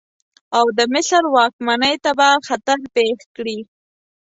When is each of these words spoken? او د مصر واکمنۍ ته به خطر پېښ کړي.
او 0.57 0.65
د 0.77 0.79
مصر 0.93 1.21
واکمنۍ 1.35 1.95
ته 2.03 2.11
به 2.17 2.29
خطر 2.47 2.77
پېښ 2.95 3.19
کړي. 3.35 3.59